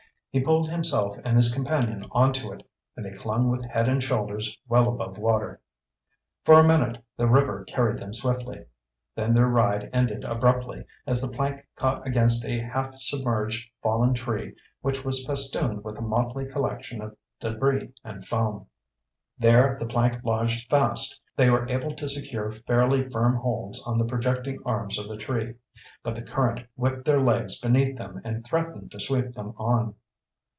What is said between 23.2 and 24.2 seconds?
holds on the